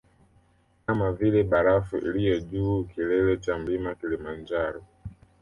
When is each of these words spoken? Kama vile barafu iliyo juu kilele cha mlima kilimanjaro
Kama 0.85 1.11
vile 1.11 1.43
barafu 1.43 1.97
iliyo 1.97 2.39
juu 2.39 2.83
kilele 2.83 3.37
cha 3.37 3.57
mlima 3.57 3.95
kilimanjaro 3.95 4.83